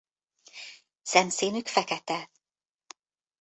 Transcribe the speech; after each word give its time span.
Szemszínük 1.03 1.67
fekete. 1.67 2.29